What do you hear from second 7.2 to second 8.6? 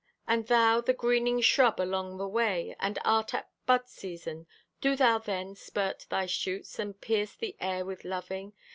the air with loving!